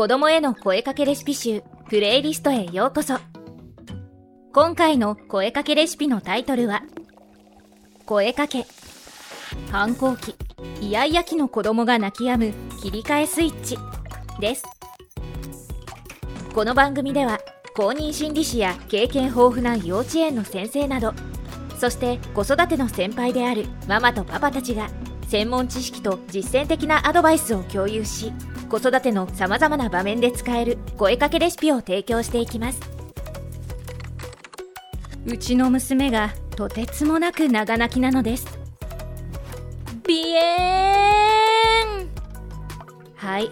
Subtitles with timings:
[0.00, 3.18] 子供への声かけレシピ集プレイリストへようこそ。
[4.50, 6.82] 今回の声かけレシピのタイトルは
[8.06, 8.66] 声かけ
[9.70, 10.34] 反抗期。
[10.80, 13.76] イヤイヤ期の子供が泣き止む切り替えスイッチ。
[14.40, 14.64] です。
[16.54, 17.38] この番組では
[17.76, 21.12] 公認心理師や経験豊富な幼稚園の先生など
[21.78, 24.88] そして子育ての先輩であるママとパパたちが
[25.30, 28.32] 専門知識と実践的なアドバイスを共有し
[28.68, 32.80] 子育てのさまざまな場面で使える声かけレシピを提供していきます。
[35.24, 38.46] うちの娘がとてつもなく長泣きなのです。
[40.04, 40.40] 鼻
[41.94, 42.08] 炎。
[43.14, 43.50] はい。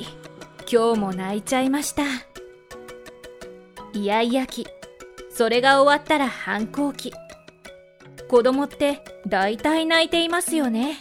[0.71, 2.03] 今日も泣いちゃいました。
[3.93, 4.67] イヤイヤ期。
[5.31, 7.13] それが終わったら反抗期。
[8.29, 10.99] 子供って大体泣いていますよね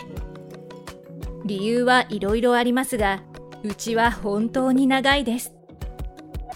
[1.48, 3.24] 理由はいろいろありますが
[3.64, 5.54] うちは本当に長いです。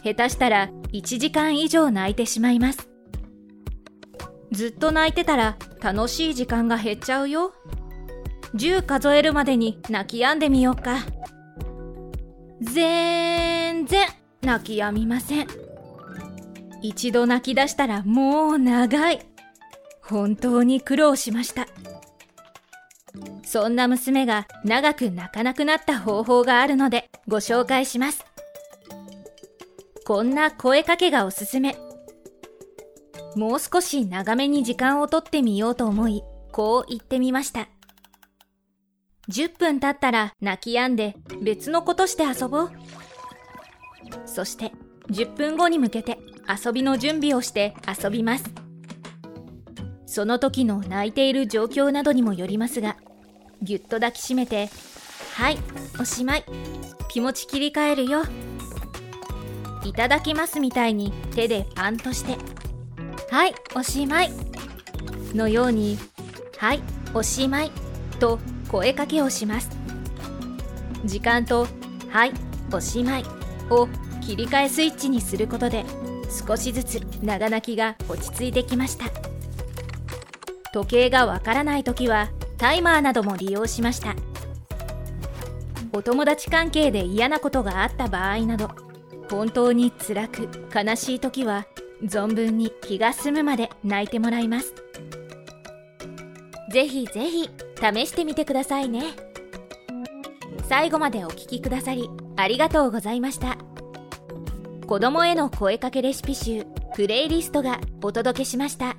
[0.04, 2.90] 下手したら1時間以上泣いてしまいます。
[4.52, 7.54] ずっと泣いてたら楽しい時間が減っちゃうよ。
[8.56, 10.98] 10数えるまでに泣き止んでみようか。
[12.62, 14.08] 全然
[14.42, 15.48] 泣き止みません。
[16.82, 19.26] 一度泣き出したらもう長い。
[20.02, 21.68] 本当に苦労しました。
[23.52, 28.24] そんな娘が長く泣かなくなった方法があるのでご紹介します。
[30.06, 31.76] こんな声かけがおすすめ。
[33.36, 37.68] もう少し長めに時間をとってみようと思いこう言ってみました。
[39.28, 42.72] 10分経ったら泣き止んで別のことして遊ぼう。
[44.26, 44.72] そして
[45.10, 48.46] 10分後に向けて遊びの準備をして遊びます。
[50.06, 52.96] その時の泣いている状況などにもよりますが
[53.62, 54.70] ぎゅっと抱きしめて
[55.36, 55.58] はい
[56.00, 56.46] おしまい。
[57.10, 58.24] 気持ち切り替えるよ。
[59.84, 62.38] いただきますみたいに手でパンとして。
[63.30, 64.32] はいおしまい。
[65.34, 65.98] のように
[66.58, 66.82] はい
[67.14, 67.72] おしまい。
[68.20, 69.70] と声かけをします。
[71.06, 71.68] 時間と
[72.10, 72.34] はい
[72.74, 73.26] おしまい。
[73.70, 73.88] を
[74.22, 75.86] 切り替えスイッチにすることで
[76.48, 79.06] 少しずつ長泣きが落ち着いてきました。
[80.74, 82.30] 時計がわからない時は
[82.62, 84.16] タイマーなども利用しました。
[85.94, 88.70] お友達関係で嫌なことがあった場合など
[89.32, 91.66] 本当に辛く悲しい時は
[92.04, 94.76] 存分に気が済むまで泣いてもらいます。
[96.72, 99.06] ぜひぜひ試してみてくださいね。
[100.70, 103.58] 最後までお聴きくださりありがとうございました。
[104.86, 108.96] 子供への声かけレシピ集プレイリストがお届けしました。